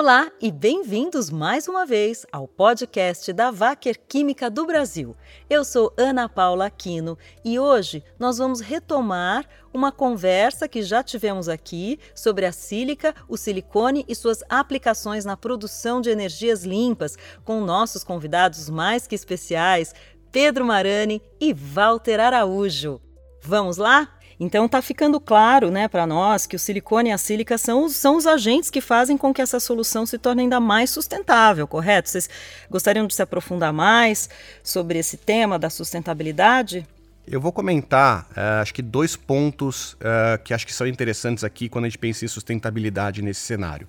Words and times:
Olá 0.00 0.30
e 0.40 0.52
bem-vindos 0.52 1.28
mais 1.28 1.66
uma 1.66 1.84
vez 1.84 2.24
ao 2.30 2.46
podcast 2.46 3.32
da 3.32 3.50
Wacker 3.50 3.98
Química 4.06 4.48
do 4.48 4.64
Brasil. 4.64 5.16
Eu 5.50 5.64
sou 5.64 5.92
Ana 5.98 6.28
Paula 6.28 6.66
Aquino 6.66 7.18
e 7.44 7.58
hoje 7.58 8.04
nós 8.16 8.38
vamos 8.38 8.60
retomar 8.60 9.44
uma 9.74 9.90
conversa 9.90 10.68
que 10.68 10.82
já 10.82 11.02
tivemos 11.02 11.48
aqui 11.48 11.98
sobre 12.14 12.46
a 12.46 12.52
sílica, 12.52 13.12
o 13.28 13.36
silicone 13.36 14.04
e 14.06 14.14
suas 14.14 14.44
aplicações 14.48 15.24
na 15.24 15.36
produção 15.36 16.00
de 16.00 16.10
energias 16.10 16.62
limpas 16.62 17.16
com 17.44 17.60
nossos 17.60 18.04
convidados 18.04 18.70
mais 18.70 19.04
que 19.04 19.16
especiais, 19.16 19.92
Pedro 20.30 20.64
Marani 20.64 21.20
e 21.40 21.52
Walter 21.52 22.20
Araújo. 22.20 23.00
Vamos 23.42 23.78
lá? 23.78 24.16
Então 24.40 24.66
está 24.66 24.80
ficando 24.80 25.18
claro 25.18 25.70
né, 25.70 25.88
para 25.88 26.06
nós 26.06 26.46
que 26.46 26.54
o 26.54 26.58
silicone 26.58 27.10
e 27.10 27.12
a 27.12 27.18
sílica 27.18 27.58
são 27.58 27.84
os, 27.84 27.96
são 27.96 28.16
os 28.16 28.26
agentes 28.26 28.70
que 28.70 28.80
fazem 28.80 29.16
com 29.16 29.34
que 29.34 29.42
essa 29.42 29.58
solução 29.58 30.06
se 30.06 30.16
torne 30.16 30.42
ainda 30.42 30.60
mais 30.60 30.90
sustentável, 30.90 31.66
correto? 31.66 32.08
Vocês 32.08 32.30
gostariam 32.70 33.06
de 33.06 33.14
se 33.14 33.22
aprofundar 33.22 33.72
mais 33.72 34.30
sobre 34.62 34.98
esse 34.98 35.16
tema 35.16 35.58
da 35.58 35.68
sustentabilidade? 35.68 36.86
Eu 37.26 37.40
vou 37.40 37.52
comentar, 37.52 38.26
uh, 38.30 38.62
acho 38.62 38.72
que 38.72 38.80
dois 38.80 39.16
pontos 39.16 39.94
uh, 39.94 40.42
que 40.42 40.54
acho 40.54 40.66
que 40.66 40.72
são 40.72 40.86
interessantes 40.86 41.44
aqui 41.44 41.68
quando 41.68 41.84
a 41.84 41.88
gente 41.88 41.98
pensa 41.98 42.24
em 42.24 42.28
sustentabilidade 42.28 43.20
nesse 43.20 43.40
cenário. 43.40 43.86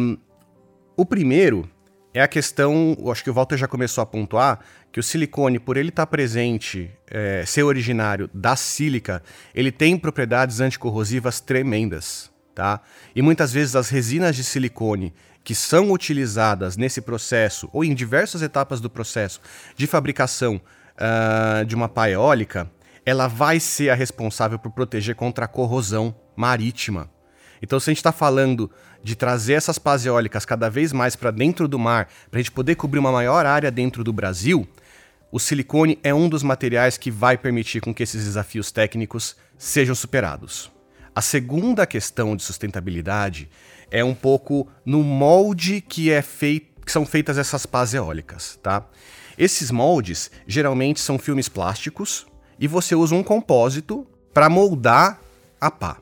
Um, 0.00 0.18
o 0.96 1.06
primeiro 1.06 1.68
é 2.16 2.22
a 2.22 2.28
questão, 2.28 2.96
acho 3.12 3.22
que 3.22 3.28
o 3.28 3.34
Walter 3.34 3.58
já 3.58 3.68
começou 3.68 4.00
a 4.00 4.06
pontuar, 4.06 4.60
que 4.90 4.98
o 4.98 5.02
silicone, 5.02 5.58
por 5.58 5.76
ele 5.76 5.90
estar 5.90 6.06
presente, 6.06 6.90
é, 7.10 7.44
ser 7.44 7.62
originário 7.62 8.30
da 8.32 8.56
sílica, 8.56 9.22
ele 9.54 9.70
tem 9.70 9.98
propriedades 9.98 10.58
anticorrosivas 10.60 11.40
tremendas, 11.40 12.30
tá? 12.54 12.80
E 13.14 13.20
muitas 13.20 13.52
vezes 13.52 13.76
as 13.76 13.90
resinas 13.90 14.34
de 14.34 14.42
silicone 14.44 15.12
que 15.44 15.54
são 15.54 15.92
utilizadas 15.92 16.78
nesse 16.78 17.02
processo, 17.02 17.68
ou 17.70 17.84
em 17.84 17.94
diversas 17.94 18.40
etapas 18.40 18.80
do 18.80 18.88
processo 18.88 19.38
de 19.76 19.86
fabricação 19.86 20.58
uh, 20.96 21.66
de 21.66 21.74
uma 21.74 21.86
pá 21.86 22.08
eólica, 22.08 22.70
ela 23.04 23.28
vai 23.28 23.60
ser 23.60 23.90
a 23.90 23.94
responsável 23.94 24.58
por 24.58 24.72
proteger 24.72 25.14
contra 25.14 25.44
a 25.44 25.48
corrosão 25.48 26.16
marítima. 26.34 27.10
Então, 27.60 27.78
se 27.78 27.90
a 27.90 27.92
gente 27.92 27.98
está 27.98 28.12
falando 28.12 28.70
de 29.06 29.14
trazer 29.14 29.52
essas 29.52 29.78
pás 29.78 30.04
eólicas 30.04 30.44
cada 30.44 30.68
vez 30.68 30.92
mais 30.92 31.14
para 31.14 31.30
dentro 31.30 31.68
do 31.68 31.78
mar, 31.78 32.08
para 32.28 32.40
a 32.40 32.42
gente 32.42 32.50
poder 32.50 32.74
cobrir 32.74 32.98
uma 32.98 33.12
maior 33.12 33.46
área 33.46 33.70
dentro 33.70 34.02
do 34.02 34.12
Brasil, 34.12 34.66
o 35.30 35.38
silicone 35.38 35.96
é 36.02 36.12
um 36.12 36.28
dos 36.28 36.42
materiais 36.42 36.98
que 36.98 37.08
vai 37.08 37.38
permitir 37.38 37.80
com 37.80 37.94
que 37.94 38.02
esses 38.02 38.24
desafios 38.24 38.72
técnicos 38.72 39.36
sejam 39.56 39.94
superados. 39.94 40.72
A 41.14 41.22
segunda 41.22 41.86
questão 41.86 42.34
de 42.34 42.42
sustentabilidade 42.42 43.48
é 43.92 44.02
um 44.02 44.12
pouco 44.12 44.66
no 44.84 45.04
molde 45.04 45.80
que, 45.80 46.10
é 46.10 46.20
que 46.20 46.90
são 46.90 47.06
feitas 47.06 47.38
essas 47.38 47.64
pás 47.64 47.94
eólicas, 47.94 48.58
tá? 48.60 48.84
Esses 49.38 49.70
moldes 49.70 50.32
geralmente 50.48 50.98
são 50.98 51.16
filmes 51.16 51.48
plásticos 51.48 52.26
e 52.58 52.66
você 52.66 52.96
usa 52.96 53.14
um 53.14 53.22
compósito 53.22 54.04
para 54.34 54.50
moldar 54.50 55.20
a 55.60 55.70
pá. 55.70 55.98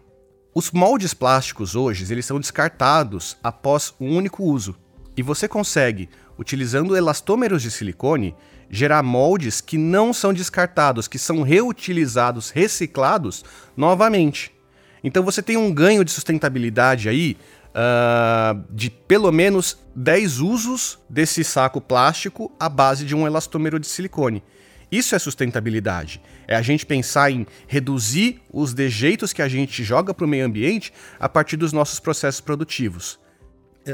Os 0.54 0.70
moldes 0.70 1.12
plásticos 1.12 1.74
hoje, 1.74 2.10
eles 2.12 2.24
são 2.24 2.38
descartados 2.38 3.36
após 3.42 3.92
um 3.98 4.16
único 4.16 4.44
uso. 4.44 4.76
E 5.16 5.22
você 5.22 5.48
consegue, 5.48 6.08
utilizando 6.38 6.96
elastômeros 6.96 7.60
de 7.60 7.72
silicone, 7.72 8.36
gerar 8.70 9.02
moldes 9.02 9.60
que 9.60 9.76
não 9.76 10.12
são 10.12 10.32
descartados, 10.32 11.08
que 11.08 11.18
são 11.18 11.42
reutilizados, 11.42 12.50
reciclados 12.50 13.44
novamente. 13.76 14.52
Então 15.02 15.24
você 15.24 15.42
tem 15.42 15.56
um 15.56 15.74
ganho 15.74 16.04
de 16.04 16.12
sustentabilidade 16.12 17.08
aí 17.08 17.36
uh, 17.70 18.64
de 18.70 18.90
pelo 18.90 19.32
menos 19.32 19.76
10 19.96 20.38
usos 20.38 21.00
desse 21.10 21.42
saco 21.42 21.80
plástico 21.80 22.52
à 22.60 22.68
base 22.68 23.04
de 23.04 23.14
um 23.14 23.26
elastômero 23.26 23.80
de 23.80 23.88
silicone. 23.88 24.40
Isso 24.94 25.16
é 25.16 25.18
sustentabilidade. 25.18 26.22
É 26.46 26.54
a 26.54 26.62
gente 26.62 26.86
pensar 26.86 27.28
em 27.28 27.44
reduzir 27.66 28.40
os 28.52 28.72
dejeitos 28.72 29.32
que 29.32 29.42
a 29.42 29.48
gente 29.48 29.82
joga 29.82 30.14
para 30.14 30.24
o 30.24 30.28
meio 30.28 30.46
ambiente 30.46 30.92
a 31.18 31.28
partir 31.28 31.56
dos 31.56 31.72
nossos 31.72 31.98
processos 31.98 32.40
produtivos. 32.40 33.18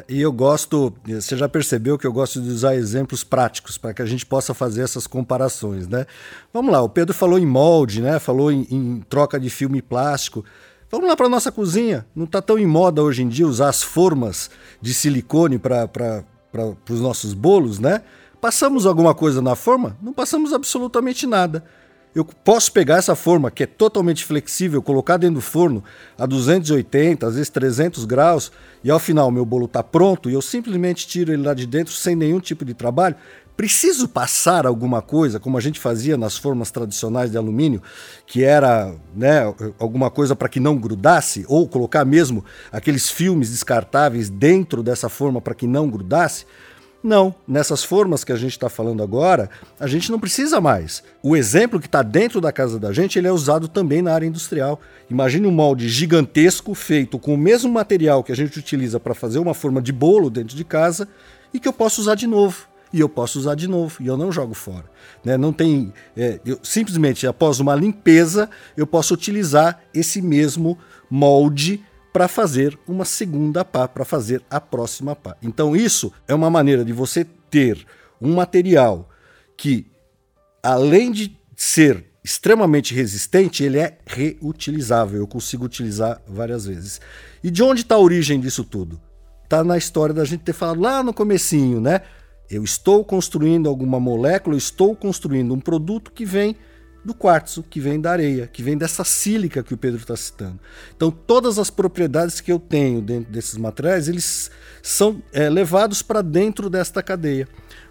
E 0.09 0.21
eu 0.21 0.31
gosto, 0.31 0.93
você 1.07 1.39
já 1.39 1.49
percebeu 1.49 1.97
que 1.97 2.07
eu 2.07 2.13
gosto 2.13 2.41
de 2.41 2.51
usar 2.51 2.77
exemplos 2.77 3.25
práticos 3.25 3.79
para 3.79 3.95
que 3.95 4.03
a 4.03 4.07
gente 4.07 4.27
possa 4.27 4.53
fazer 4.53 4.83
essas 4.83 5.07
comparações, 5.07 5.89
né? 5.89 6.07
Vamos 6.53 6.71
lá, 6.71 6.83
o 6.83 6.89
Pedro 6.89 7.15
falou 7.15 7.39
em 7.39 7.47
molde, 7.47 8.03
né? 8.03 8.19
Falou 8.19 8.53
em, 8.53 8.67
em 8.71 9.01
troca 9.09 9.41
de 9.41 9.49
filme 9.49 9.81
plástico. 9.81 10.45
Vamos 10.91 11.09
lá 11.09 11.17
para 11.17 11.31
nossa 11.31 11.51
cozinha. 11.51 12.07
Não 12.15 12.25
está 12.25 12.43
tão 12.43 12.59
em 12.59 12.67
moda 12.67 13.03
hoje 13.03 13.23
em 13.23 13.29
dia 13.29 13.47
usar 13.47 13.71
as 13.71 13.83
formas 13.83 14.51
de 14.83 14.93
silicone 14.93 15.59
para 15.59 15.89
os 16.91 17.01
nossos 17.01 17.33
bolos, 17.33 17.79
né? 17.79 18.03
Passamos 18.41 18.87
alguma 18.87 19.15
coisa 19.15 19.43
na 19.43 19.55
forma? 19.55 19.99
Não 20.01 20.15
passamos 20.15 20.55
absolutamente 20.55 21.27
nada. 21.27 21.63
Eu 22.15 22.25
posso 22.25 22.73
pegar 22.73 22.97
essa 22.97 23.15
forma, 23.15 23.51
que 23.51 23.63
é 23.63 23.67
totalmente 23.67 24.25
flexível, 24.25 24.83
colocar 24.83 25.19
dentro 25.19 25.37
do 25.37 25.41
forno 25.41 25.85
a 26.19 26.25
280, 26.25 27.25
às 27.27 27.35
vezes 27.35 27.51
300 27.51 28.05
graus, 28.05 28.51
e 28.83 28.91
ao 28.91 28.99
final 28.99 29.31
meu 29.31 29.45
bolo 29.45 29.67
está 29.67 29.83
pronto 29.83 30.29
e 30.29 30.33
eu 30.33 30.43
simplesmente 30.43 31.07
tiro 31.07 31.33
ele 31.33 31.43
lá 31.43 31.55
de 31.55 31.67
dentro 31.67 31.93
sem 31.93 32.17
nenhum 32.17 32.41
tipo 32.41 32.65
de 32.65 32.75
trabalho. 32.75 33.15
Preciso 33.57 34.09
passar 34.09 34.67
alguma 34.67 35.03
coisa, 35.03 35.39
como 35.39 35.59
a 35.59 35.61
gente 35.61 35.79
fazia 35.79 36.17
nas 36.17 36.37
formas 36.39 36.71
tradicionais 36.71 37.31
de 37.31 37.37
alumínio, 37.37 37.83
que 38.27 38.43
era 38.43 38.93
né, 39.15 39.43
alguma 39.79 40.11
coisa 40.11 40.35
para 40.35 40.49
que 40.49 40.59
não 40.59 40.79
grudasse, 40.79 41.45
ou 41.47 41.69
colocar 41.69 42.07
mesmo 42.07 42.43
aqueles 42.73 43.11
filmes 43.11 43.51
descartáveis 43.51 44.31
dentro 44.31 44.83
dessa 44.83 45.11
forma 45.11 45.43
para 45.43 45.55
que 45.55 45.67
não 45.67 45.91
grudasse? 45.91 46.47
Não, 47.03 47.35
nessas 47.49 47.83
formas 47.83 48.25
que 48.25 48.33
a 48.33 48.37
gente 48.37 48.53
está 48.53 48.69
falando 48.69 49.03
agora, 49.03 49.49
a 49.79 49.87
gente 49.87 50.11
não 50.11 50.21
precisa 50.21 50.61
mais. 50.61 51.03
O 51.23 51.35
exemplo 51.35 51.81
que 51.81 51.87
está 51.87 52.03
dentro 52.03 52.43
da 52.43 52.53
casa 52.53 52.79
da 52.79 52.93
gente, 52.93 53.19
ele 53.19 53.27
é 53.27 53.33
usado 53.33 53.69
também 53.69 54.03
na 54.03 54.13
área 54.13 54.27
industrial. 54.27 54.79
Imagine 55.09 55.47
um 55.47 55.51
molde 55.51 55.89
gigantesco 55.89 56.75
feito 56.75 57.19
com 57.19 57.35
o 57.35 57.39
mesmo 57.39 57.73
material 57.73 58.23
que 58.23 58.33
a 58.33 58.37
gente 58.37 58.59
utiliza 58.59 59.01
para 59.01 59.15
fazer 59.15 59.39
uma 59.39 59.55
forma 59.55 59.81
de 59.81 59.93
bolo 59.93 60.29
dentro 60.29 60.55
de 60.55 60.65
casa 60.65 61.09
e 61.55 61.59
que 61.59 61.67
eu 61.67 61.73
posso 61.73 62.03
usar 62.03 62.17
de 62.17 62.27
novo. 62.27 62.69
E 62.93 63.01
eu 63.01 63.09
posso 63.09 63.39
usar 63.39 63.55
de 63.55 63.69
novo, 63.69 64.03
e 64.03 64.09
eu 64.09 64.17
não 64.17 64.33
jogo 64.33 64.53
fora. 64.53 64.85
Né? 65.25 65.37
Não 65.37 65.53
tem. 65.53 65.93
É, 66.17 66.41
eu, 66.45 66.59
simplesmente 66.61 67.25
após 67.25 67.61
uma 67.61 67.75
limpeza, 67.75 68.51
eu 68.77 68.85
posso 68.85 69.15
utilizar 69.15 69.81
esse 69.95 70.21
mesmo 70.21 70.77
molde 71.09 71.85
para 72.13 72.29
fazer 72.29 72.79
uma 72.87 73.05
segunda 73.05 73.65
pá, 73.65 73.87
para 73.87 74.05
fazer 74.05 74.43
a 74.51 74.61
próxima 74.61 75.15
pá. 75.15 75.37
Então, 75.43 75.77
isso 75.77 76.13
é 76.27 76.35
uma 76.35 76.51
maneira 76.51 76.85
de 76.85 76.93
você 76.93 77.25
ter 77.49 77.87
um 78.21 78.35
material 78.35 79.09
que, 79.57 79.87
além 80.63 81.13
de 81.13 81.39
ser 81.57 82.05
extremamente 82.23 82.95
resistente, 82.95 83.65
ele 83.65 83.79
é 83.79 83.99
reutilizável. 84.07 85.21
Eu 85.21 85.27
consigo 85.27 85.65
utilizar 85.65 86.21
várias 86.27 86.67
vezes. 86.67 87.01
E 87.43 87.51
de 87.51 87.63
onde 87.63 87.83
está 87.83 87.95
a 87.95 88.01
origem 88.01 88.41
disso 88.41 88.65
tudo? 88.65 89.01
Está 89.45 89.65
na 89.65 89.77
história 89.77 90.15
da 90.15 90.25
gente 90.25 90.43
ter 90.43 90.53
falado 90.53 90.81
lá 90.81 91.03
no 91.03 91.13
comecinho, 91.13 91.81
né? 91.81 92.03
Eu 92.49 92.65
estou 92.65 93.05
construindo 93.05 93.69
alguma 93.69 94.01
molécula, 94.01 94.57
estou 94.57 94.95
construindo 94.95 95.55
um 95.55 95.61
produto 95.61 96.11
que 96.11 96.25
vem 96.25 96.57
do 97.05 97.15
quartzo, 97.15 97.63
que 97.63 97.81
vem 97.81 98.01
da 98.01 98.13
areia, 98.13 98.47
que 98.47 98.63
vem 98.63 98.77
dessa 98.77 99.05
sílica 99.05 99.63
que 99.63 99.73
o 99.73 99.77
Pedro 99.77 100.01
está 100.01 100.17
citando. 100.17 100.59
Então, 100.95 101.11
todas 101.11 101.59
as 101.59 101.71
propriedades 101.71 102.41
que 102.41 102.53
eu 102.53 102.59
tenho 102.59 103.01
dentro 103.01 103.33
desses 103.33 103.57
materiais, 103.57 104.09
eles 104.09 104.51
são 104.83 105.23
é, 105.33 105.49
levados 105.49 106.03
para 106.03 106.23
dentro 106.23 106.69
desta 106.69 107.03
cadeia. 107.03 107.49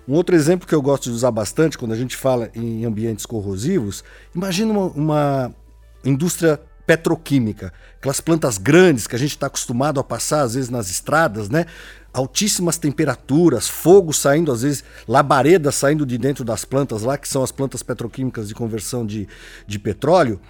Um 0.07 0.13
outro 0.13 0.35
exemplo 0.35 0.67
que 0.67 0.73
eu 0.73 0.81
gosto 0.81 1.03
de 1.03 1.11
usar 1.11 1.31
bastante 1.31 1.77
quando 1.77 1.93
a 1.93 1.97
gente 1.97 2.15
fala 2.15 2.49
em 2.55 2.85
ambientes 2.85 3.25
corrosivos, 3.25 4.03
imagina 4.35 4.71
uma, 4.71 4.85
uma 4.87 5.55
indústria 6.03 6.59
petroquímica, 6.89 7.71
aquelas 7.99 8.19
plantas 8.19 8.57
grandes 8.57 9.05
que 9.05 9.15
a 9.15 9.19
gente 9.19 9.29
está 9.29 9.45
acostumado 9.45 9.99
a 9.99 10.03
passar 10.03 10.41
às 10.41 10.55
vezes 10.55 10.71
nas 10.71 10.89
estradas, 10.89 11.47
né? 11.47 11.67
altíssimas 12.11 12.79
temperaturas, 12.79 13.67
fogo 13.67 14.11
saindo, 14.11 14.51
às 14.51 14.63
vezes 14.63 14.83
labaredas 15.07 15.75
saindo 15.75 16.03
de 16.03 16.17
dentro 16.17 16.43
das 16.43 16.65
plantas 16.65 17.03
lá, 17.03 17.15
que 17.15 17.29
são 17.29 17.43
as 17.43 17.51
plantas 17.51 17.83
petroquímicas 17.83 18.47
de 18.47 18.55
conversão 18.55 19.05
de, 19.05 19.27
de 19.67 19.77
petróleo. 19.77 20.41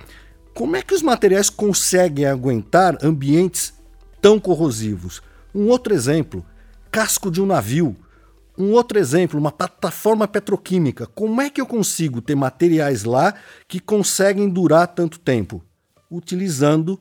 Como 0.54 0.78
é 0.78 0.82
que 0.82 0.94
os 0.94 1.02
materiais 1.02 1.50
conseguem 1.50 2.24
aguentar 2.26 2.98
ambientes 3.04 3.74
tão 4.22 4.40
corrosivos? 4.40 5.22
Um 5.54 5.68
outro 5.68 5.94
exemplo, 5.94 6.46
casco 6.90 7.30
de 7.30 7.42
um 7.42 7.46
navio. 7.46 7.98
Um 8.58 8.72
outro 8.72 8.98
exemplo, 8.98 9.38
uma 9.38 9.52
plataforma 9.52 10.26
petroquímica. 10.26 11.06
Como 11.06 11.42
é 11.42 11.50
que 11.50 11.60
eu 11.60 11.66
consigo 11.66 12.22
ter 12.22 12.36
materiais 12.36 13.04
lá 13.04 13.34
que 13.68 13.82
conseguem 13.82 14.48
durar 14.48 14.88
tanto 14.88 15.20
tempo? 15.20 15.62
Utilizando 16.10 17.00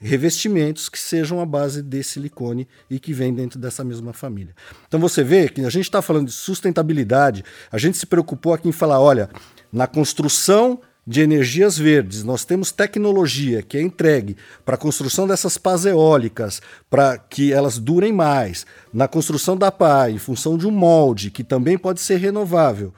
revestimentos 0.00 0.88
que 0.88 0.98
sejam 0.98 1.40
a 1.40 1.46
base 1.46 1.82
de 1.82 2.02
silicone 2.02 2.68
e 2.88 2.98
que 2.98 3.12
vem 3.12 3.34
dentro 3.34 3.58
dessa 3.58 3.82
mesma 3.82 4.12
família. 4.12 4.54
Então 4.86 5.00
você 5.00 5.24
vê 5.24 5.48
que 5.48 5.60
a 5.62 5.70
gente 5.70 5.84
está 5.84 6.00
falando 6.00 6.26
de 6.26 6.32
sustentabilidade, 6.32 7.44
a 7.70 7.78
gente 7.78 7.98
se 7.98 8.06
preocupou 8.06 8.54
aqui 8.54 8.68
em 8.68 8.72
falar, 8.72 9.00
olha, 9.00 9.28
na 9.72 9.86
construção 9.86 10.80
de 11.04 11.22
energias 11.22 11.78
verdes, 11.78 12.22
nós 12.22 12.44
temos 12.44 12.70
tecnologia 12.70 13.62
que 13.62 13.78
é 13.78 13.82
entregue 13.82 14.36
para 14.64 14.74
a 14.74 14.78
construção 14.78 15.26
dessas 15.26 15.56
pás 15.56 15.86
eólicas, 15.86 16.60
para 16.90 17.16
que 17.16 17.50
elas 17.50 17.78
durem 17.78 18.12
mais, 18.12 18.66
na 18.92 19.08
construção 19.08 19.56
da 19.56 19.72
pá, 19.72 20.10
em 20.10 20.18
função 20.18 20.58
de 20.58 20.66
um 20.66 20.70
molde 20.70 21.30
que 21.30 21.42
também 21.42 21.78
pode 21.78 22.00
ser 22.00 22.18
renovável. 22.18 22.92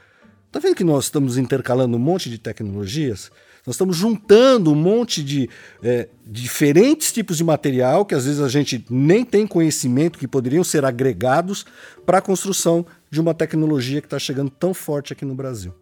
Está 0.48 0.58
vendo 0.58 0.74
que 0.74 0.82
nós 0.82 1.04
estamos 1.04 1.38
intercalando 1.38 1.96
um 1.96 2.00
monte 2.00 2.28
de 2.28 2.36
tecnologias? 2.36 3.30
Nós 3.66 3.74
estamos 3.74 3.96
juntando 3.96 4.72
um 4.72 4.74
monte 4.74 5.22
de 5.22 5.48
é, 5.82 6.08
diferentes 6.26 7.12
tipos 7.12 7.36
de 7.36 7.44
material 7.44 8.04
que 8.04 8.14
às 8.14 8.24
vezes 8.24 8.40
a 8.40 8.48
gente 8.48 8.84
nem 8.88 9.24
tem 9.24 9.46
conhecimento 9.46 10.18
que 10.18 10.26
poderiam 10.26 10.64
ser 10.64 10.84
agregados 10.84 11.66
para 12.06 12.18
a 12.18 12.22
construção 12.22 12.86
de 13.10 13.20
uma 13.20 13.34
tecnologia 13.34 14.00
que 14.00 14.06
está 14.06 14.18
chegando 14.18 14.50
tão 14.50 14.72
forte 14.72 15.12
aqui 15.12 15.24
no 15.24 15.34
Brasil. 15.34 15.74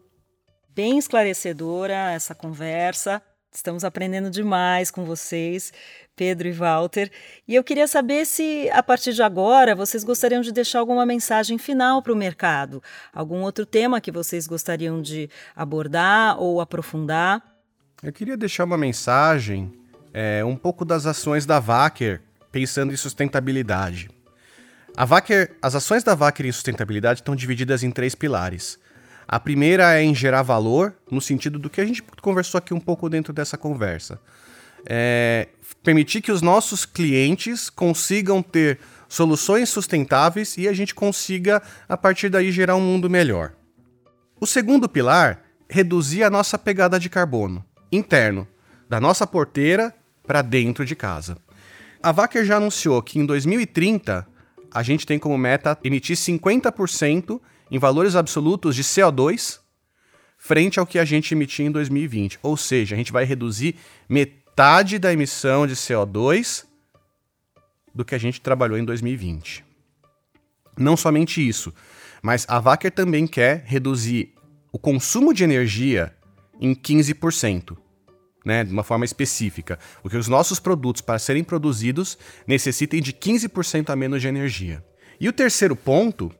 Bem 0.75 0.99
esclarecedora 0.99 2.13
essa 2.13 2.35
conversa. 2.35 3.23
Estamos 3.53 3.83
aprendendo 3.83 4.31
demais 4.31 4.91
com 4.91 5.05
vocês, 5.05 5.73
Pedro 6.15 6.49
e 6.49 6.53
Walter. 6.53 7.11
E 7.47 7.55
eu 7.55 7.65
queria 7.65 7.87
saber 7.87 8.27
se, 8.27 8.69
a 8.73 8.83
partir 8.83 9.15
de 9.15 9.23
agora, 9.23 9.75
vocês 9.75 10.05
gostariam 10.05 10.43
de 10.43 10.53
deixar 10.53 10.81
alguma 10.81 11.07
mensagem 11.07 11.57
final 11.57 12.03
para 12.03 12.13
o 12.13 12.17
mercado. 12.17 12.83
Algum 13.13 13.41
outro 13.43 13.65
tema 13.65 14.01
que 14.01 14.13
vocês 14.13 14.47
gostariam 14.47 15.01
de 15.01 15.31
abordar 15.57 16.41
ou 16.41 16.61
aprofundar? 16.61 17.58
Eu 18.00 18.12
queria 18.12 18.37
deixar 18.37 18.62
uma 18.62 18.79
mensagem, 18.79 19.73
é, 20.15 20.45
um 20.45 20.55
pouco 20.55 20.85
das 20.85 21.05
ações 21.05 21.45
da 21.45 21.59
Wacker, 21.59 22.23
pensando 22.53 22.93
em 22.93 22.97
sustentabilidade. 22.97 24.09
A 24.97 25.05
as 25.61 25.75
ações 25.75 26.05
da 26.05 26.15
Wacker 26.15 26.47
em 26.47 26.53
sustentabilidade 26.53 27.21
estão 27.21 27.35
divididas 27.35 27.83
em 27.83 27.91
três 27.91 28.15
pilares. 28.15 28.79
A 29.27 29.41
primeira 29.41 29.99
é 29.99 30.03
em 30.05 30.15
gerar 30.15 30.43
valor, 30.43 30.95
no 31.11 31.21
sentido 31.21 31.59
do 31.59 31.69
que 31.69 31.81
a 31.81 31.85
gente 31.85 32.00
conversou 32.23 32.59
aqui 32.59 32.73
um 32.73 32.79
pouco 32.79 33.11
dentro 33.11 33.33
dessa 33.33 33.59
conversa. 33.59 34.21
É 34.87 35.49
permitir 35.83 36.21
que 36.21 36.31
os 36.31 36.41
nossos 36.41 36.87
clientes 36.87 37.69
consigam 37.69 38.43
ter 38.43 38.79
soluções 39.09 39.69
sustentáveis 39.71 40.56
e 40.56 40.69
a 40.69 40.73
gente 40.73 40.95
consiga, 40.95 41.61
a 41.89 41.97
partir 41.97 42.29
daí, 42.29 42.53
gerar 42.53 42.77
um 42.77 42.81
mundo 42.81 43.11
melhor. 43.11 43.55
O 44.41 44.47
segundo 44.47 44.89
pilar, 44.89 45.43
reduzir 45.69 46.23
a 46.23 46.31
nossa 46.31 46.56
pegada 46.56 46.99
de 46.99 47.11
carbono 47.11 47.68
interno, 47.90 48.46
da 48.88 49.00
nossa 49.00 49.26
porteira 49.26 49.94
para 50.26 50.43
dentro 50.43 50.85
de 50.85 50.94
casa. 50.94 51.38
A 52.02 52.12
Wacker 52.12 52.44
já 52.44 52.56
anunciou 52.56 53.02
que 53.02 53.19
em 53.19 53.26
2030 53.26 54.26
a 54.73 54.82
gente 54.82 55.06
tem 55.06 55.19
como 55.19 55.37
meta 55.37 55.79
emitir 55.82 56.17
50% 56.17 57.40
em 57.70 57.79
valores 57.79 58.14
absolutos 58.14 58.76
de 58.76 58.82
CO2 58.82 59.61
frente 60.37 60.79
ao 60.79 60.87
que 60.87 60.99
a 60.99 61.05
gente 61.05 61.32
emitia 61.35 61.67
em 61.67 61.70
2020. 61.70 62.38
Ou 62.43 62.56
seja, 62.56 62.94
a 62.94 62.99
gente 62.99 63.12
vai 63.12 63.25
reduzir 63.25 63.75
metade 64.08 64.99
da 64.99 65.12
emissão 65.12 65.67
de 65.67 65.75
CO2 65.75 66.64
do 67.94 68.05
que 68.05 68.14
a 68.14 68.19
gente 68.19 68.40
trabalhou 68.40 68.79
em 68.79 68.85
2020. 68.85 69.64
Não 70.76 70.96
somente 70.96 71.46
isso, 71.46 71.75
mas 72.23 72.46
a 72.49 72.61
Wacker 72.61 72.93
também 72.93 73.26
quer 73.26 73.64
reduzir 73.67 74.32
o 74.70 74.79
consumo 74.79 75.35
de 75.35 75.43
energia 75.43 76.14
em 76.61 76.75
15%. 76.75 77.77
Né, 78.45 78.65
de 78.65 78.73
uma 78.73 78.85
forma 78.85 79.05
específica, 79.05 79.79
porque 80.01 80.17
os 80.17 80.29
nossos 80.29 80.59
produtos, 80.59 81.03
para 81.03 81.19
serem 81.19 81.45
produzidos, 81.45 82.17
necessitem 82.47 83.03
de 83.03 83.13
15% 83.13 83.91
a 83.91 83.97
menos 83.97 84.23
de 84.23 84.29
energia. 84.29 84.83
E 85.21 85.29
o 85.29 85.33
terceiro 85.33 85.77
ponto 85.77 86.33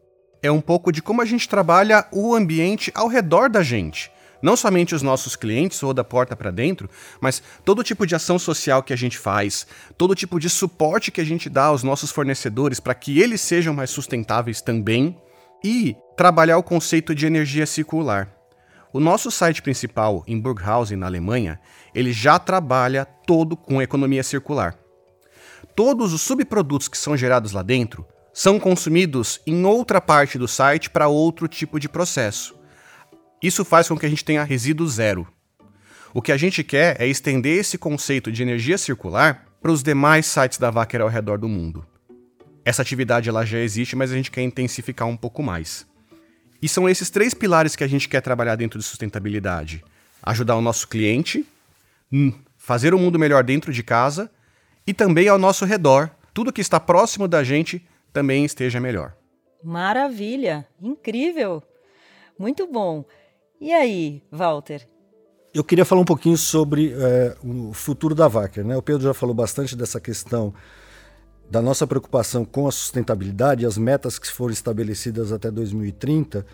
é 0.43 0.51
um 0.51 0.61
pouco 0.61 0.93
de 0.93 1.03
como 1.03 1.21
a 1.21 1.25
gente 1.25 1.49
trabalha 1.49 2.07
o 2.13 2.35
ambiente 2.35 2.91
ao 2.95 3.09
redor 3.09 3.51
da 3.51 3.63
gente. 3.63 4.11
Não 4.41 4.57
somente 4.57 4.95
os 4.95 5.03
nossos 5.03 5.35
clientes 5.35 5.83
ou 5.83 5.93
da 5.93 6.05
porta 6.05 6.37
para 6.37 6.51
dentro, 6.51 6.89
mas 7.21 7.43
todo 7.65 7.83
tipo 7.83 8.07
de 8.07 8.15
ação 8.15 8.39
social 8.39 8.83
que 8.83 8.93
a 8.93 8.97
gente 8.97 9.19
faz, 9.19 9.67
todo 9.97 10.15
tipo 10.15 10.39
de 10.39 10.49
suporte 10.49 11.11
que 11.11 11.21
a 11.21 11.25
gente 11.25 11.51
dá 11.51 11.65
aos 11.65 11.83
nossos 11.83 12.13
fornecedores 12.13 12.79
para 12.79 12.95
que 12.95 13.21
eles 13.21 13.41
sejam 13.41 13.75
mais 13.75 13.91
sustentáveis 13.91 14.63
também 14.63 15.17
e 15.65 15.97
trabalhar 16.17 16.57
o 16.57 16.63
conceito 16.63 17.15
de 17.15 17.27
energia 17.27 17.67
circular. 17.67 18.38
O 18.93 19.01
nosso 19.01 19.31
site 19.31 19.61
principal 19.61 20.25
em 20.27 20.41
Burghausen, 20.41 20.97
na 20.97 21.07
Alemanha, 21.07 21.61
ele 21.95 22.13
já 22.13 22.39
trabalha 22.39 23.05
todo 23.05 23.57
com 23.57 23.83
economia 23.83 24.23
circular. 24.23 24.79
Todos 25.77 26.13
os 26.13 26.23
subprodutos 26.23 26.89
que 26.89 26.97
são 26.97 27.17
gerados 27.17 27.53
lá 27.53 27.63
dentro 27.63 28.07
são 28.33 28.59
consumidos 28.59 29.41
em 29.47 29.65
outra 29.65 30.01
parte 30.01 30.39
do 30.39 30.47
site 30.47 30.89
para 30.89 31.09
outro 31.09 31.49
tipo 31.49 31.81
de 31.81 31.89
processo. 31.89 32.57
Isso 33.43 33.65
faz 33.65 33.89
com 33.89 33.99
que 33.99 34.07
a 34.07 34.09
gente 34.09 34.25
tenha 34.25 34.45
resíduo 34.45 34.87
zero. 34.87 35.27
O 36.15 36.23
que 36.23 36.33
a 36.33 36.37
gente 36.37 36.65
quer 36.65 37.01
é 37.01 37.07
estender 37.07 37.59
esse 37.59 37.77
conceito 37.77 38.31
de 38.31 38.43
energia 38.43 38.79
circular 38.79 39.45
para 39.61 39.73
os 39.73 39.83
demais 39.83 40.25
sites 40.27 40.59
da 40.59 40.71
Wacker 40.71 41.01
ao 41.01 41.09
redor 41.09 41.39
do 41.39 41.49
mundo. 41.49 41.85
Essa 42.65 42.83
atividade 42.83 43.29
ela 43.29 43.45
já 43.45 43.59
existe, 43.59 43.97
mas 43.97 44.13
a 44.13 44.15
gente 44.15 44.31
quer 44.31 44.43
intensificar 44.43 45.09
um 45.09 45.17
pouco 45.17 45.43
mais. 45.43 45.88
E 46.61 46.69
são 46.69 46.89
esses 46.89 47.11
três 47.11 47.35
pilares 47.35 47.77
que 47.77 47.85
a 47.85 47.89
gente 47.89 48.09
quer 48.09 48.21
trabalhar 48.21 48.57
dentro 48.57 48.79
de 48.79 48.85
sustentabilidade: 48.85 49.85
ajudar 50.23 50.57
o 50.57 50.63
nosso 50.63 50.89
cliente, 50.89 51.47
hum, 52.13 52.33
fazer 52.57 52.93
o 52.95 52.99
mundo 52.99 53.19
melhor 53.19 53.45
dentro 53.45 53.73
de 53.73 53.83
casa 53.83 54.31
e 54.87 54.93
também 54.93 55.29
ao 55.29 55.39
nosso 55.39 55.65
redor, 55.65 56.11
tudo 56.35 56.53
que 56.53 56.61
está 56.61 56.81
próximo 56.81 57.29
da 57.29 57.45
gente 57.45 57.87
também 58.13 58.45
esteja 58.45 58.81
melhor. 58.81 59.15
Maravilha! 59.63 60.67
Incrível! 60.81 61.63
Muito 62.39 62.67
bom. 62.67 63.05
E 63.61 63.73
aí, 63.73 64.23
Walter? 64.31 64.87
Eu 65.53 65.65
queria 65.65 65.85
falar 65.85 66.01
um 66.01 66.05
pouquinho 66.05 66.37
sobre 66.37 66.95
é, 66.97 67.37
o 67.43 67.73
futuro 67.73 68.15
da 68.15 68.29
Wacker. 68.29 68.65
Né? 68.65 68.77
O 68.77 68.83
Pedro 68.83 69.03
já 69.03 69.15
falou 69.15 69.35
bastante 69.35 69.75
dessa 69.75 70.01
questão 70.01 70.55
da 71.51 71.63
nossa 71.63 71.87
preocupação 71.87 72.45
com 72.45 72.67
a 72.67 72.73
sustentabilidade 72.73 73.65
as 73.65 73.79
metas 73.79 74.19
que 74.19 74.31
foram 74.31 74.53
estabelecidas 74.53 75.33
até 75.33 75.51
2030, 75.51 76.45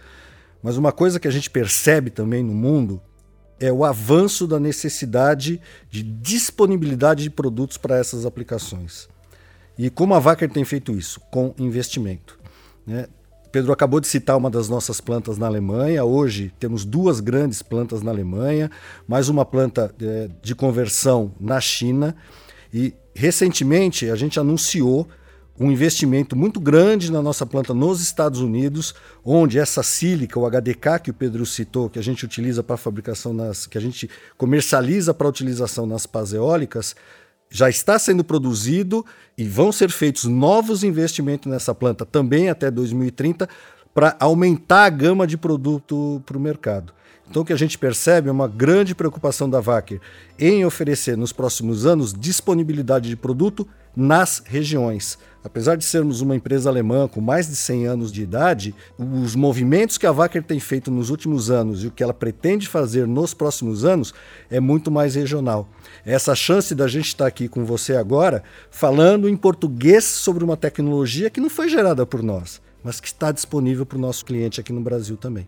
mas 0.62 0.76
uma 0.76 0.92
coisa 0.92 1.18
que 1.18 1.28
a 1.28 1.30
gente 1.30 1.50
percebe 1.50 2.10
também 2.10 2.42
no 2.42 2.54
mundo 2.54 3.00
é 3.60 3.72
o 3.72 3.84
avanço 3.84 4.46
da 4.46 4.58
necessidade 4.58 5.60
de 5.90 6.02
disponibilidade 6.02 7.22
de 7.22 7.30
produtos 7.30 7.76
para 7.76 7.98
essas 7.98 8.24
aplicações. 8.26 9.08
E 9.76 9.90
como 9.90 10.14
a 10.14 10.18
Wacker 10.18 10.50
tem 10.50 10.64
feito 10.64 10.92
isso? 10.92 11.20
Com 11.30 11.54
investimento. 11.58 12.38
Né? 12.86 13.06
Pedro 13.50 13.72
acabou 13.72 14.00
de 14.00 14.08
citar 14.08 14.36
uma 14.36 14.50
das 14.50 14.68
nossas 14.68 15.00
plantas 15.00 15.38
na 15.38 15.46
Alemanha. 15.46 16.04
Hoje 16.04 16.52
temos 16.58 16.84
duas 16.84 17.20
grandes 17.20 17.62
plantas 17.62 18.02
na 18.02 18.10
Alemanha, 18.10 18.70
mais 19.06 19.28
uma 19.28 19.44
planta 19.44 19.94
é, 20.00 20.28
de 20.42 20.54
conversão 20.54 21.32
na 21.38 21.60
China. 21.60 22.16
E 22.72 22.94
recentemente 23.14 24.10
a 24.10 24.16
gente 24.16 24.38
anunciou 24.40 25.08
um 25.58 25.70
investimento 25.70 26.34
muito 26.34 26.58
grande 26.58 27.12
na 27.12 27.22
nossa 27.22 27.46
planta 27.46 27.72
nos 27.72 28.00
Estados 28.00 28.40
Unidos, 28.40 28.94
onde 29.24 29.58
essa 29.58 29.82
sílica, 29.82 30.38
o 30.38 30.50
HDK 30.50 30.98
que 31.02 31.10
o 31.10 31.14
Pedro 31.14 31.46
citou, 31.46 31.88
que 31.88 31.98
a 31.98 32.02
gente 32.02 32.24
utiliza 32.24 32.62
para 32.62 32.76
fabricação 32.76 33.32
nas, 33.32 33.66
que 33.66 33.78
a 33.78 33.80
gente 33.80 34.10
comercializa 34.36 35.14
para 35.14 35.28
utilização 35.28 35.86
nas 35.86 36.06
pás 36.06 36.32
eólicas, 36.32 36.96
já 37.48 37.70
está 37.70 37.98
sendo 38.00 38.24
produzido 38.24 39.06
e 39.38 39.44
vão 39.44 39.70
ser 39.70 39.90
feitos 39.90 40.24
novos 40.24 40.82
investimentos 40.82 41.50
nessa 41.50 41.72
planta 41.72 42.04
também 42.04 42.48
até 42.48 42.68
2030 42.68 43.48
para 43.94 44.16
aumentar 44.18 44.86
a 44.86 44.90
gama 44.90 45.24
de 45.24 45.36
produto 45.36 46.20
para 46.26 46.36
o 46.36 46.40
mercado. 46.40 46.92
Então, 47.28 47.42
o 47.42 47.44
que 47.44 47.52
a 47.52 47.58
gente 47.58 47.78
percebe 47.78 48.28
é 48.28 48.32
uma 48.32 48.46
grande 48.46 48.94
preocupação 48.94 49.48
da 49.48 49.60
Wacker 49.60 50.00
em 50.38 50.64
oferecer 50.64 51.16
nos 51.16 51.32
próximos 51.32 51.86
anos 51.86 52.12
disponibilidade 52.12 53.08
de 53.08 53.16
produto 53.16 53.66
nas 53.96 54.42
regiões. 54.44 55.18
Apesar 55.42 55.76
de 55.76 55.84
sermos 55.84 56.20
uma 56.20 56.34
empresa 56.34 56.70
alemã 56.70 57.06
com 57.06 57.20
mais 57.20 57.46
de 57.46 57.54
100 57.54 57.86
anos 57.86 58.12
de 58.12 58.22
idade, 58.22 58.74
os 58.98 59.34
movimentos 59.36 59.98
que 59.98 60.06
a 60.06 60.12
Wacker 60.12 60.42
tem 60.42 60.58
feito 60.58 60.90
nos 60.90 61.10
últimos 61.10 61.50
anos 61.50 61.84
e 61.84 61.86
o 61.86 61.90
que 61.90 62.02
ela 62.02 62.14
pretende 62.14 62.66
fazer 62.66 63.06
nos 63.06 63.34
próximos 63.34 63.84
anos 63.84 64.14
é 64.50 64.58
muito 64.58 64.90
mais 64.90 65.14
regional. 65.14 65.68
Essa 66.04 66.34
chance 66.34 66.74
da 66.74 66.88
gente 66.88 67.08
estar 67.08 67.26
aqui 67.26 67.46
com 67.46 67.64
você 67.64 67.94
agora, 67.94 68.42
falando 68.70 69.28
em 69.28 69.36
português 69.36 70.04
sobre 70.04 70.42
uma 70.42 70.56
tecnologia 70.56 71.30
que 71.30 71.40
não 71.40 71.50
foi 71.50 71.68
gerada 71.68 72.06
por 72.06 72.22
nós, 72.22 72.60
mas 72.82 72.98
que 72.98 73.08
está 73.08 73.30
disponível 73.30 73.84
para 73.84 73.98
o 73.98 74.00
nosso 74.00 74.24
cliente 74.24 74.60
aqui 74.60 74.72
no 74.72 74.80
Brasil 74.80 75.16
também. 75.16 75.46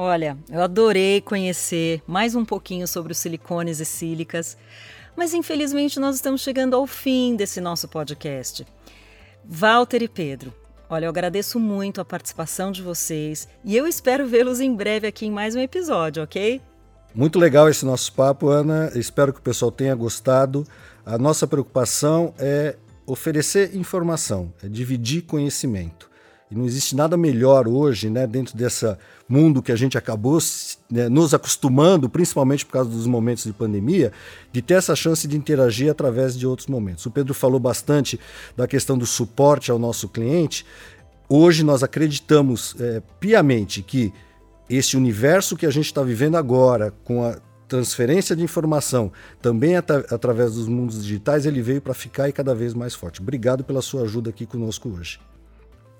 Olha, 0.00 0.38
eu 0.48 0.62
adorei 0.62 1.20
conhecer 1.20 2.00
mais 2.06 2.36
um 2.36 2.44
pouquinho 2.44 2.86
sobre 2.86 3.10
os 3.10 3.18
silicones 3.18 3.80
e 3.80 3.84
sílicas, 3.84 4.56
mas 5.16 5.34
infelizmente 5.34 5.98
nós 5.98 6.14
estamos 6.14 6.40
chegando 6.40 6.76
ao 6.76 6.86
fim 6.86 7.34
desse 7.34 7.60
nosso 7.60 7.88
podcast. 7.88 8.64
Walter 9.44 10.00
e 10.00 10.06
Pedro, 10.06 10.54
olha, 10.88 11.06
eu 11.06 11.10
agradeço 11.10 11.58
muito 11.58 12.00
a 12.00 12.04
participação 12.04 12.70
de 12.70 12.80
vocês 12.80 13.48
e 13.64 13.76
eu 13.76 13.88
espero 13.88 14.28
vê-los 14.28 14.60
em 14.60 14.72
breve 14.72 15.08
aqui 15.08 15.26
em 15.26 15.32
mais 15.32 15.56
um 15.56 15.60
episódio, 15.60 16.22
ok? 16.22 16.62
Muito 17.12 17.36
legal 17.36 17.68
esse 17.68 17.84
nosso 17.84 18.12
papo, 18.12 18.50
Ana. 18.50 18.92
Espero 18.94 19.32
que 19.32 19.40
o 19.40 19.42
pessoal 19.42 19.72
tenha 19.72 19.96
gostado. 19.96 20.64
A 21.04 21.18
nossa 21.18 21.44
preocupação 21.44 22.32
é 22.38 22.76
oferecer 23.04 23.74
informação, 23.74 24.54
é 24.62 24.68
dividir 24.68 25.22
conhecimento. 25.22 26.07
E 26.50 26.54
não 26.54 26.64
existe 26.64 26.96
nada 26.96 27.16
melhor 27.16 27.68
hoje, 27.68 28.08
né, 28.08 28.26
dentro 28.26 28.56
desse 28.56 28.96
mundo 29.28 29.62
que 29.62 29.70
a 29.70 29.76
gente 29.76 29.98
acabou 29.98 30.38
né, 30.90 31.08
nos 31.08 31.34
acostumando, 31.34 32.08
principalmente 32.08 32.64
por 32.64 32.72
causa 32.72 32.88
dos 32.88 33.06
momentos 33.06 33.44
de 33.44 33.52
pandemia, 33.52 34.12
de 34.50 34.62
ter 34.62 34.74
essa 34.74 34.96
chance 34.96 35.28
de 35.28 35.36
interagir 35.36 35.90
através 35.90 36.38
de 36.38 36.46
outros 36.46 36.66
momentos. 36.66 37.04
O 37.04 37.10
Pedro 37.10 37.34
falou 37.34 37.60
bastante 37.60 38.18
da 38.56 38.66
questão 38.66 38.96
do 38.96 39.04
suporte 39.04 39.70
ao 39.70 39.78
nosso 39.78 40.08
cliente. 40.08 40.64
Hoje 41.28 41.62
nós 41.62 41.82
acreditamos 41.82 42.74
é, 42.80 43.02
piamente 43.20 43.82
que 43.82 44.12
esse 44.70 44.96
universo 44.96 45.56
que 45.56 45.66
a 45.66 45.70
gente 45.70 45.86
está 45.86 46.02
vivendo 46.02 46.36
agora, 46.36 46.94
com 47.04 47.24
a 47.24 47.36
transferência 47.68 48.34
de 48.34 48.42
informação 48.42 49.12
também 49.42 49.76
at 49.76 49.90
através 50.10 50.54
dos 50.54 50.66
mundos 50.66 51.02
digitais, 51.02 51.44
ele 51.44 51.60
veio 51.60 51.82
para 51.82 51.92
ficar 51.92 52.28
e 52.28 52.32
cada 52.32 52.54
vez 52.54 52.72
mais 52.72 52.94
forte. 52.94 53.20
Obrigado 53.20 53.62
pela 53.62 53.82
sua 53.82 54.02
ajuda 54.02 54.30
aqui 54.30 54.46
conosco 54.46 54.88
hoje. 54.88 55.20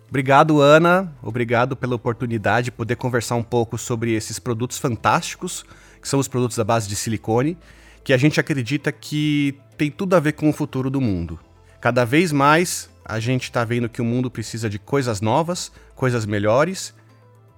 Obrigado, 0.09 0.61
Ana. 0.63 1.13
Obrigado 1.23 1.77
pela 1.77 1.95
oportunidade 1.95 2.67
de 2.67 2.73
poder 2.73 2.97
conversar 2.97 3.35
um 3.37 3.43
pouco 3.43 3.77
sobre 3.77 4.15
esses 4.15 4.39
produtos 4.39 4.79
fantásticos, 4.79 5.65
que 6.01 6.09
são 6.09 6.19
os 6.19 6.27
produtos 6.27 6.57
da 6.57 6.65
base 6.65 6.89
de 6.89 6.97
silicone, 6.97 7.59
que 8.03 8.13
a 8.15 8.17
gente 8.17 8.41
acredita 8.41 8.91
que 8.91 9.59
tem 9.77 9.91
tudo 9.91 10.17
a 10.17 10.21
ver 10.21 10.33
com 10.33 10.49
o 10.49 10.53
futuro 10.53 10.89
do 10.89 11.01
mundo. 11.01 11.39
Cada 11.81 12.05
vez 12.05 12.33
mais 12.33 12.89
a 13.05 13.21
gente 13.21 13.45
está 13.45 13.65
vendo 13.65 13.89
que 13.89 14.01
o 14.01 14.05
mundo 14.05 14.31
precisa 14.31 14.69
de 14.69 14.79
coisas 14.79 15.21
novas, 15.21 15.71
coisas 15.95 16.25
melhores, 16.25 16.95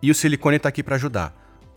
e 0.02 0.10
o 0.10 0.14
silicone 0.14 0.56
está 0.56 0.68
aqui 0.68 0.82
para 0.82 0.96
ajudar. 0.96 1.34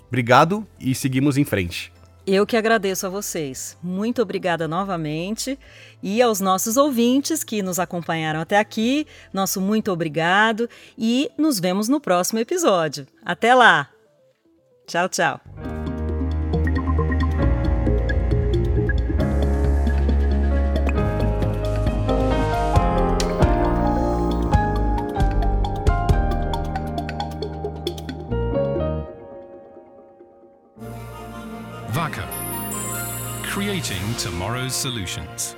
Obrigado 0.07 0.65
e 0.79 0.95
seguimos 0.95 1.37
em 1.37 1.43
frente. 1.43 1.93
Eu 2.25 2.45
que 2.45 2.55
agradeço 2.55 3.05
a 3.05 3.09
vocês. 3.09 3.77
Muito 3.83 4.21
obrigada 4.21 4.67
novamente. 4.67 5.59
E 6.01 6.21
aos 6.21 6.39
nossos 6.39 6.77
ouvintes 6.77 7.43
que 7.43 7.61
nos 7.61 7.79
acompanharam 7.79 8.39
até 8.39 8.57
aqui, 8.57 9.05
nosso 9.33 9.59
muito 9.59 9.91
obrigado 9.91 10.69
e 10.97 11.29
nos 11.37 11.59
vemos 11.59 11.89
no 11.89 11.99
próximo 11.99 12.39
episódio. 12.39 13.05
Até 13.23 13.53
lá! 13.53 13.89
Tchau, 14.87 15.09
tchau! 15.09 15.72
Solutions. 34.73 35.55